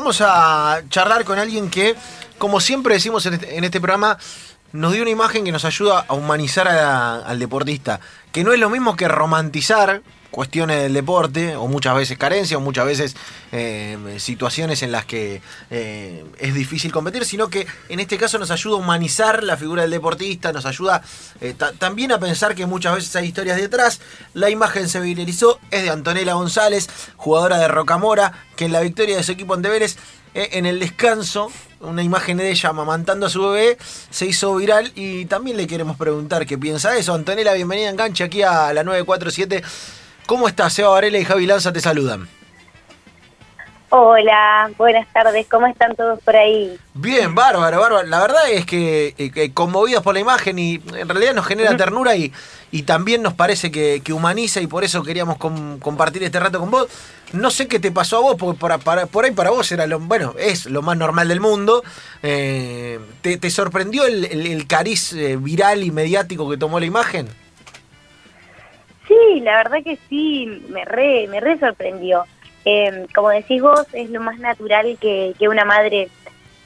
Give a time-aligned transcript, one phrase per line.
[0.00, 1.94] vamos a charlar con alguien que,
[2.38, 4.18] como siempre decimos en este, en este programa,
[4.72, 8.00] nos dio una imagen que nos ayuda a humanizar al deportista.
[8.32, 12.60] Que no es lo mismo que romantizar cuestiones del deporte, o muchas veces carencias, o
[12.60, 13.16] muchas veces
[13.50, 18.52] eh, situaciones en las que eh, es difícil competir, sino que en este caso nos
[18.52, 21.02] ayuda a humanizar la figura del deportista, nos ayuda
[21.40, 24.00] eh, ta- también a pensar que muchas veces hay historias detrás.
[24.32, 29.16] La imagen se viralizó, es de Antonella González, jugadora de Rocamora, que en la victoria
[29.16, 29.98] de su equipo en Deberes,
[30.34, 31.50] eh, en el descanso,
[31.80, 33.78] una imagen de ella amamantando a su bebé,
[34.10, 37.14] se hizo viral y también le queremos preguntar qué piensa de eso.
[37.14, 39.62] Antonella, bienvenida a Enganche aquí a la 947.
[40.26, 40.72] ¿Cómo estás?
[40.72, 42.39] Seba Varela y Javi Lanza te saludan.
[43.92, 46.78] Hola, buenas tardes, ¿cómo están todos por ahí?
[46.94, 48.04] Bien, bárbaro, bárbaro.
[48.06, 51.76] La verdad es que, eh, que conmovidos por la imagen y en realidad nos genera
[51.76, 52.32] ternura y,
[52.70, 56.60] y también nos parece que, que humaniza y por eso queríamos com- compartir este rato
[56.60, 56.86] con vos.
[57.32, 59.88] No sé qué te pasó a vos, porque para, para- por ahí para vos era
[59.88, 61.82] lo, bueno, es lo más normal del mundo.
[62.22, 66.86] Eh, ¿te, te sorprendió el, el- el cariz eh, viral y mediático que tomó la
[66.86, 67.26] imagen?
[69.08, 72.24] Sí, la verdad que sí, me re, me re sorprendió.
[72.64, 76.08] Eh, como decís vos, es lo más natural que, que una madre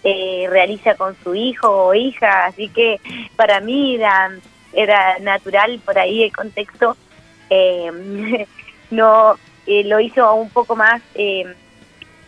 [0.03, 3.01] eh, realiza con su hijo o hija, así que
[3.36, 4.31] para mí era,
[4.73, 6.97] era natural por ahí el contexto.
[7.51, 8.47] Eh,
[8.91, 9.36] no
[9.67, 11.45] lo hizo un poco más eh,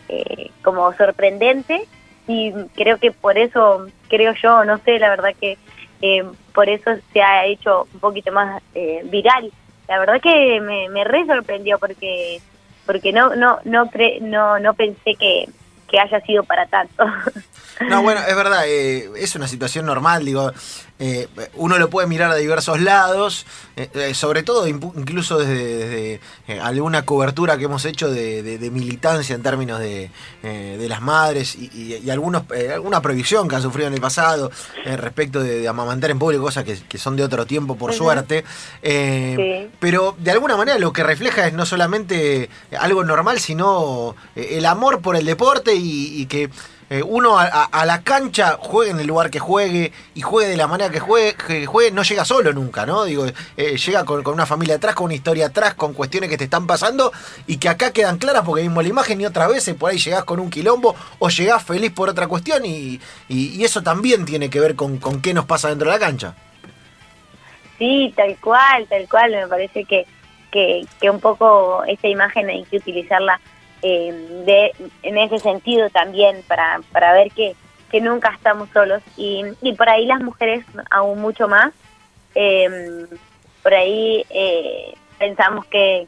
[0.09, 1.85] eh, como sorprendente
[2.27, 5.57] y creo que por eso, creo yo, no sé, la verdad que
[6.53, 9.51] por eso se ha hecho un poquito más eh, viral.
[9.87, 12.39] La verdad que me, me re sorprendió porque
[12.87, 15.47] porque no no no cre- no no pensé que,
[15.87, 17.05] que haya sido para tanto.
[17.87, 20.51] No, bueno, es verdad, eh, es una situación normal, digo,
[20.99, 23.45] eh, uno lo puede mirar de diversos lados,
[23.75, 28.71] eh, eh, sobre todo incluso desde, desde, alguna cobertura que hemos hecho de, de- de
[28.71, 30.09] militancia en términos de,
[30.41, 34.49] de las madres y, y- y algunos, alguna prohibición que han sufrido en el pasado
[34.85, 38.43] respecto de, amamantar en público, cosas que, que son de otro tiempo, por suerte.
[38.81, 39.69] Sí.
[39.79, 45.01] Pero de alguna manera lo que refleja es no solamente algo normal, sino el amor
[45.01, 46.49] por el deporte y, y que
[46.89, 50.57] eh, uno a, a- la cancha juegue en el lugar que juegue y juegue de
[50.57, 53.03] la manera que juegue, juegue no llega solo nunca, ¿no?
[53.03, 53.25] Digo,
[53.57, 56.45] eh, llega con, con una familia atrás, con una historia atrás, con cuestiones que te
[56.45, 57.11] están pasando
[57.45, 60.23] y que acá quedan claras porque mismo la imagen y otras veces por ahí llegás
[60.23, 64.49] con un quilombo o llegás feliz por otra cuestión y, y- y eso también tiene
[64.49, 66.35] que ver con, con qué nos pasa dentro de la cancha.
[67.77, 69.31] Sí, tal cual, tal cual.
[69.31, 70.05] Me parece que,
[70.51, 73.39] que, que un poco esa imagen hay que utilizarla
[73.81, 74.71] eh, de,
[75.03, 77.55] en ese sentido también para, para ver que,
[77.91, 79.01] que nunca estamos solos.
[79.15, 81.73] Y, y por ahí las mujeres aún mucho más.
[82.35, 83.05] Eh,
[83.63, 86.07] por ahí eh, pensamos que,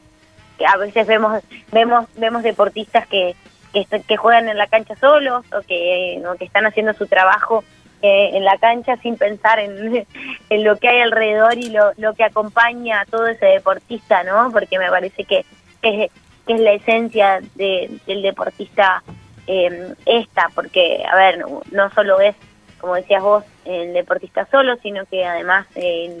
[0.66, 1.42] a veces vemos
[1.72, 3.34] vemos vemos deportistas que,
[3.72, 7.64] que, que juegan en la cancha solos o que, o que están haciendo su trabajo
[8.02, 10.06] eh, en la cancha sin pensar en,
[10.50, 14.50] en lo que hay alrededor y lo, lo que acompaña a todo ese deportista, ¿no?
[14.52, 15.44] Porque me parece que
[15.82, 16.10] es,
[16.50, 19.04] que es la esencia de- del deportista
[19.46, 22.34] eh, esta, porque, a ver, no, no solo es,
[22.80, 26.20] como decías vos, el deportista solo, sino que además eh,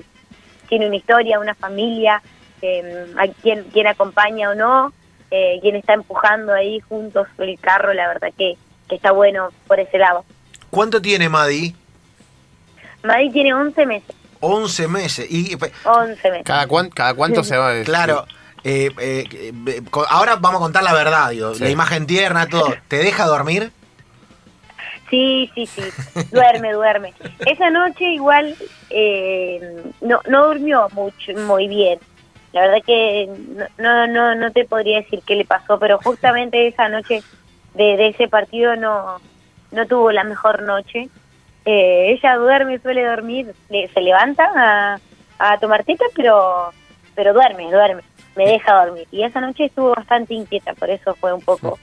[0.68, 2.22] tiene una historia, una familia,
[2.62, 4.92] eh, a quien, quien acompaña o no,
[5.32, 8.56] eh, quien está empujando ahí juntos el carro, la verdad que,
[8.88, 10.24] que está bueno por ese lado.
[10.70, 11.74] ¿Cuánto tiene Madi?
[13.02, 15.26] Madrid tiene 11 meses, 11 meses.
[15.30, 16.44] Y, 11 meses.
[16.46, 17.82] ¿Cada, cuán- cada cuánto se va?
[17.84, 18.26] Claro.
[18.64, 21.64] Eh, eh, eh, ahora vamos a contar la verdad, digo, Sí.
[21.64, 22.74] la imagen tierna, todo.
[22.88, 23.72] ¿Te deja dormir?
[25.10, 25.82] Sí, sí, sí,
[26.30, 27.14] duerme, duerme.
[27.44, 28.56] Esa noche igual
[28.90, 29.60] eh,
[30.00, 32.00] no, no durmió mucho, muy bien.
[32.52, 36.68] La verdad que no, no, no, no te podría decir qué le pasó, pero justamente
[36.68, 37.24] esa noche
[37.74, 39.20] de, de ese partido no,
[39.70, 41.08] no tuvo la mejor noche.
[41.64, 44.98] Eh, ella duerme, suele dormir, le- se levanta a,
[45.38, 46.72] a tomar teta, pero,
[47.14, 48.02] pero duerme, duerme,
[48.36, 49.06] me deja dormir.
[49.10, 51.78] Y esa noche estuvo bastante inquieta, por eso fue un poco,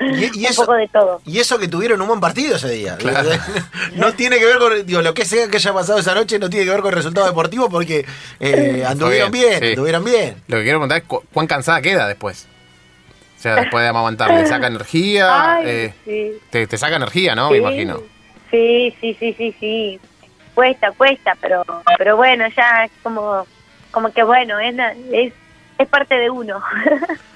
[0.00, 1.20] Y, y un eso, poco de todo.
[1.26, 2.96] y eso que tuvieron un buen partido ese día.
[2.96, 3.28] Claro.
[3.94, 6.48] No tiene que ver con, digo, lo que sea que haya pasado esa noche no
[6.48, 8.06] tiene que ver con el resultado deportivo porque
[8.40, 9.68] eh, anduvieron bien, bien, sí.
[9.70, 10.42] anduvieron bien.
[10.46, 12.46] Lo que quiero preguntar es cu- cuán cansada queda después.
[13.36, 15.54] O sea, después de amamantar, ¿le saca energía?
[15.56, 16.32] Ay, Eh, sí.
[16.50, 17.50] te, te saca energía, ¿no?
[17.50, 18.00] Me imagino.
[18.50, 20.00] Sí, sí, sí, sí, sí.
[20.54, 21.64] Cuesta, cuesta, pero
[21.98, 23.46] pero bueno, ya es como
[23.92, 24.74] como que bueno, es
[25.12, 25.32] es,
[25.78, 26.60] es parte de uno.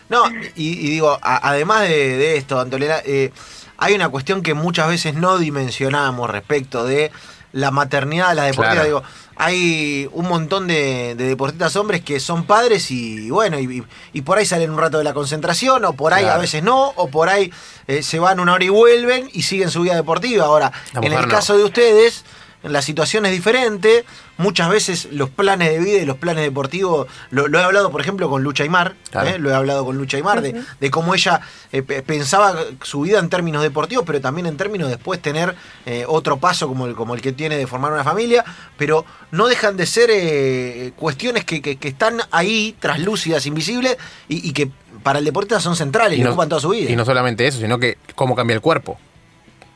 [0.08, 0.24] No,
[0.56, 3.32] y, y digo, a- además de, de esto, Antolera, eh,
[3.78, 7.10] hay una cuestión que muchas veces no dimensionamos respecto de
[7.52, 8.72] la maternidad, la deportiva.
[8.82, 8.86] Claro.
[8.88, 9.02] Digo,
[9.36, 14.36] hay un montón de, de deportistas hombres que son padres y bueno, y, y por
[14.36, 16.38] ahí salen un rato de la concentración, o por ahí Claro.
[16.38, 17.50] a veces no, o por ahí
[17.86, 20.44] eh, se van una hora y vuelven y siguen su vida deportiva.
[20.44, 21.28] Ahora, en el no.
[21.28, 22.24] caso de ustedes,
[22.62, 24.04] la situación es diferente.
[24.38, 28.00] Muchas veces los planes de vida y los planes deportivos, lo, lo he hablado, por
[28.00, 29.28] ejemplo, con Lucha Aymar, Claro.
[29.28, 29.38] ¿eh?
[29.38, 33.18] lo he hablado con Lucha Aymar, de, de cómo ella eh, pe- pensaba su vida
[33.18, 35.54] en términos deportivos, pero también en términos de después tener
[35.86, 38.44] eh, otro paso como el, como el que tiene de formar una familia,
[38.78, 43.96] pero no dejan de ser eh, cuestiones que, que- que están ahí, traslúcidas, invisibles,
[44.28, 44.70] y, y que
[45.02, 46.90] para el deportista son centrales y, no, ocupan toda su vida.
[46.90, 48.98] y no solamente eso, sino que cómo cambia el cuerpo.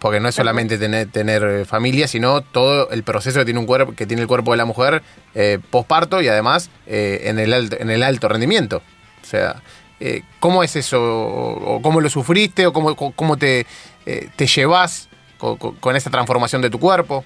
[0.06, 3.66] Porque no es solamente tener, tener eh, familia, sino todo el proceso que tiene un
[3.66, 5.02] cuerpo, que tiene el cuerpo de la mujer
[5.34, 8.82] eh, posparto y además eh, en, el alto, en el alto rendimiento.
[9.20, 9.56] O sea,
[9.98, 11.00] eh, ¿cómo es eso?
[11.02, 12.68] ¿O cómo lo sufriste?
[12.68, 13.66] ¿O cómo, cómo te,
[14.04, 15.08] te llevas
[15.38, 17.24] con, esa transformación de tu cuerpo?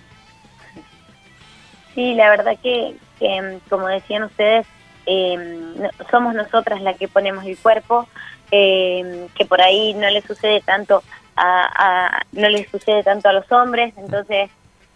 [1.95, 4.67] Sí, la verdad que, que, como decían ustedes,
[6.11, 8.09] somos nosotras las que ponemos el cuerpo,
[8.51, 11.03] que por ahí no le sucede tanto
[11.43, 11.71] a,
[12.17, 14.51] a- no le sucede tanto a los hombres, entonces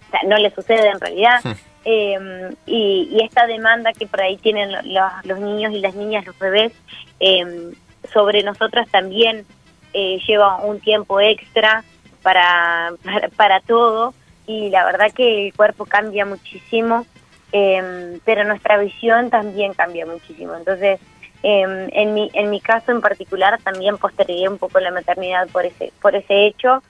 [0.08, 1.40] o sea, no le sucede en realidad.
[1.86, 5.94] Eh, y, y esta demanda que por ahí tienen lo- lo- los niños y las
[5.94, 6.72] niñas, los bebés,
[7.20, 7.72] eh,
[8.12, 9.44] sobre nosotras también
[9.92, 11.84] eh, lleva un tiempo extra
[12.22, 14.12] para, para, para todo
[14.46, 17.06] y la verdad que el cuerpo cambia muchísimo,
[17.52, 20.54] eh, pero nuestra visión también cambia muchísimo.
[20.56, 21.00] Entonces,
[21.46, 25.66] eh, en, mi, en mi caso en particular también postergué un poco la maternidad por
[25.66, 26.82] ese, por ese hecho.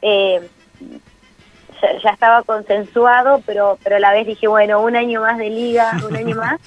[0.00, 0.48] Eh,
[1.82, 5.50] ya, ya estaba consensuado, pero, pero a la vez dije, bueno, un año más de
[5.50, 6.60] liga, un año más,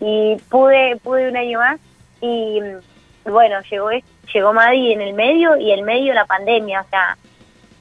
[0.00, 1.80] y pude, pude un año más,
[2.20, 2.60] y
[3.24, 3.88] bueno, llegó,
[4.34, 7.16] llegó Madi en el medio, y el medio la pandemia, o sea,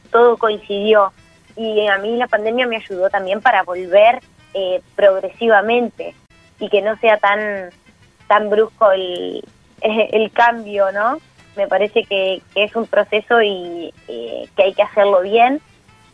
[0.10, 1.12] todo coincidió,
[1.58, 4.22] y a mí la pandemia me ayudó también para volver
[4.54, 6.16] eh, progresivamente,
[6.60, 7.72] y que no sea tan,
[8.32, 9.44] tan brusco el,
[9.82, 11.18] el cambio, ¿no?
[11.58, 15.60] Me parece que, que es un proceso y eh, que hay que hacerlo bien,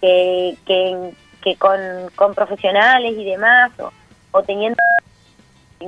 [0.02, 1.12] que, que,
[1.44, 1.78] que con,
[2.16, 3.92] con profesionales y demás, o,
[4.32, 4.82] o teniendo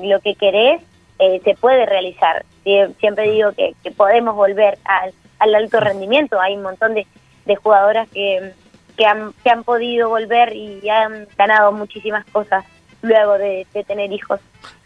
[0.03, 0.83] lo que querés,
[1.17, 2.45] eh, se puede realizar.
[2.63, 6.39] Sie- Siempre digo que, que podemos volver al, al alto rendimiento.
[6.39, 7.07] Hay un montón de,
[7.45, 8.53] de jugadoras que,
[8.95, 12.63] que, han, que han podido volver y han ganado muchísimas cosas
[13.01, 14.39] luego de, de tener hijos.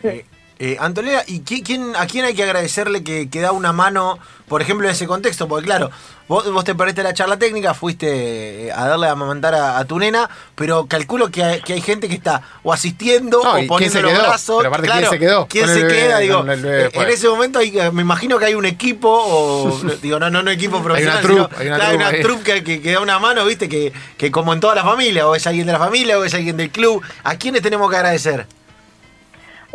[0.04, 0.24] Eh,
[0.66, 4.18] eh, Antonella, ¿y qui- quién, a quién hay que agradecerle que, que da una mano,
[4.48, 5.48] por ejemplo, en ese contexto?
[5.48, 5.92] Porque claro,
[6.30, 9.84] vos, vos te perdiste la charla técnica, fuiste eh, a darle a amamantar a, a
[9.86, 13.58] tu nena, pero calculo que hay, que hay gente que está o asistiendo No, o
[13.60, 14.58] ¿y poniendo los brazos.
[14.60, 16.20] Pero aparte, ¿quién se quedó ¿Quién se bebé- queda?
[16.20, 20.30] Digo, bebé en ese momento hay, me imagino que hay un equipo, o digo, no,
[20.30, 21.50] no, no equipo profesional.
[21.58, 24.60] hay una claro, troupe que, que, que da una mano, viste, que, que como en
[24.62, 27.02] toda la familia, o es alguien de la familia, o es alguien del club.
[27.26, 28.46] ¿A quiénes tenemos que agradecer?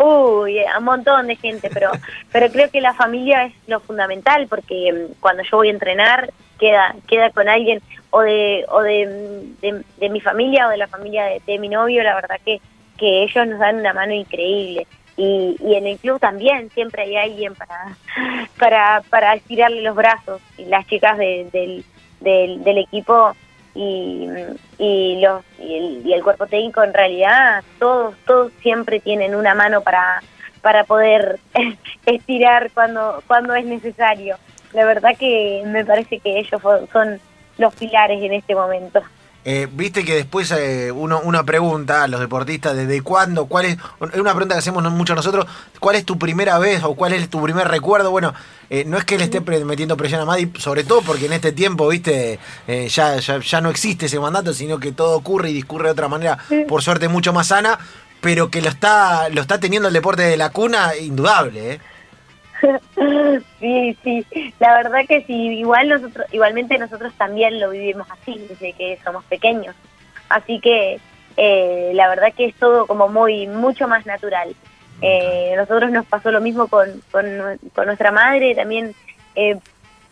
[0.00, 1.90] Uy, a un montón de gente, pero
[2.32, 6.32] pero creo que la familia es lo fundamental porque mm, cuando yo voy a entrenar
[6.58, 10.76] queda queda con alguien o de o de, mm, de, de mi familia o de
[10.78, 12.60] la familia de, de mi novio, la verdad que
[12.96, 14.86] que ellos nos dan una mano increíble.
[15.16, 17.98] Y, y en el club también siempre hay alguien para
[18.58, 21.84] para para estirarle los brazos y las chicas de- del,
[22.20, 23.34] del, del equipo
[23.74, 24.28] y,
[24.78, 29.54] y los y el, y el cuerpo técnico en realidad todos todos siempre tienen una
[29.54, 30.22] mano para
[30.62, 31.38] para poder
[32.06, 34.36] estirar cuando cuando es necesario.
[34.72, 36.60] La verdad que me parece que ellos
[36.92, 37.20] son
[37.56, 39.02] los pilares en este momento
[39.50, 43.46] Eh, Viste que después eh, uno una pregunta a los deportistas, ¿desde cuándo?
[43.46, 43.78] ¿Cuál es?
[44.12, 45.46] Es una pregunta que hacemos mucho nosotros.
[45.80, 48.10] ¿Cuál es tu primera vez o cuál es tu primer recuerdo?
[48.10, 48.34] Bueno,
[48.68, 51.52] eh, no es que le esté metiendo presión a Madi, sobre todo porque en este
[51.52, 55.54] tiempo, viste, eh, ya, ya, ya no existe ese mandato, sino que todo ocurre y
[55.54, 56.36] discurre de otra manera,
[56.68, 57.78] por suerte mucho más sana,
[58.20, 61.80] pero que lo está, lo está teniendo el deporte de la cuna, indudable, ¿eh?
[63.60, 64.26] sí sí.
[64.58, 69.24] La verdad que sí igual nosotros igualmente nosotros también lo vivimos así desde que somos
[69.24, 69.74] pequeños.
[70.28, 71.00] Así que
[71.36, 74.54] eh, la verdad que es todo como muy mucho más natural.
[75.00, 77.24] Eh, nosotros nos pasó lo mismo con, con,
[77.74, 78.94] con nuestra madre también
[79.36, 79.56] eh,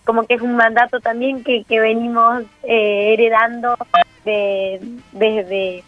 [0.04, 3.76] como que es un mandato también que, que venimos eh, heredando
[4.24, 5.82] de- desde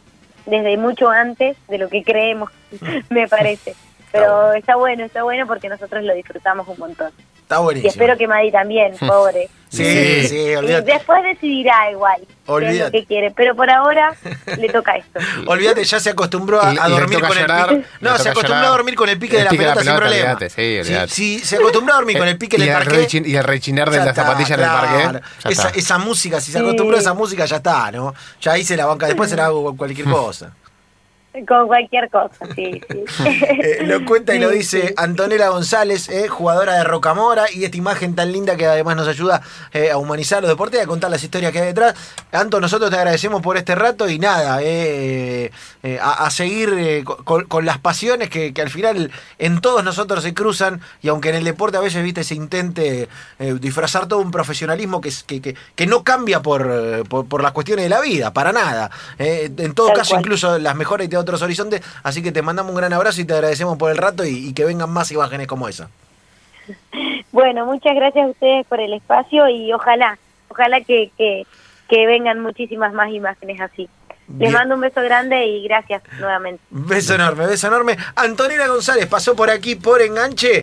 [0.46, 2.50] desde mucho antes de lo que creemos
[3.10, 3.76] me parece
[4.12, 7.10] pero está bueno está bueno porque nosotros lo disfrutamos un montón
[7.48, 7.90] Está Y buenísimo.
[7.90, 9.48] espero que Madi también, pobre.
[9.70, 10.28] Sí, Sí.
[10.28, 10.92] sí, Y olvídate.
[10.92, 12.78] después decidirá igual qué es Olvídate.
[12.84, 14.14] lo que quiere, pero por ahora
[14.58, 15.18] le toca esto.
[15.46, 17.88] Olvídate, ya se acostumbró a, Y- y dormir con llorar, el pique.
[18.02, 18.64] No, se acostumbró llorar.
[18.64, 20.24] a dormir con el pique de El la pique de la pelota sin problema.
[20.34, 21.08] olvídate, sí, olvídate.
[21.14, 23.06] Si, si se acostumbró a dormir con el pique y, del el parque.
[23.08, 25.02] rechin- y el rechinar de las zapatillas en el parque.
[25.04, 25.20] claro.
[25.44, 26.64] ya Esa, esa música, si se Sí.
[26.64, 28.14] acostumbró a esa música, ya está, ¿no?
[28.42, 30.52] Ya se la banca, después será cualquier cosa.
[31.46, 33.04] Con cualquier cosa, sí, sí.
[33.60, 34.94] Eh, lo cuenta y lo dice.
[34.96, 39.42] Antonella González, eh, jugadora de Rocamora, y esta imagen tan linda que además nos ayuda
[39.72, 41.94] eh, a humanizar los deportes y a contar las historias que hay detrás.
[42.32, 47.04] Anto, nosotros te agradecemos por este rato y nada, eh, eh, a, a seguir eh,
[47.04, 51.28] con, con las pasiones que, que al final en todos nosotros se cruzan y aunque
[51.28, 53.08] en el deporte a veces viste se intente
[53.38, 57.52] eh, disfrazar todo un profesionalismo que, que, que, que no cambia por, por, por las
[57.52, 58.90] cuestiones de la vida, para nada.
[59.18, 60.20] Eh, en todo Tal caso, cual.
[60.22, 61.82] incluso las mejores de otros horizontes.
[62.02, 64.52] Así que te mandamos un gran abrazo y te agradecemos por el rato y, y
[64.54, 65.90] que vengan más imágenes como esa.
[67.32, 70.18] Bueno, muchas gracias a ustedes por el espacio y ojalá,
[70.48, 71.46] ojalá que, que,
[71.88, 73.88] que vengan muchísimas más imágenes así.
[74.38, 76.62] Les mando un beso grande y gracias nuevamente.
[76.68, 77.96] Beso enorme, beso enorme.
[78.14, 80.52] Antonella González pasó por aquí por enganche.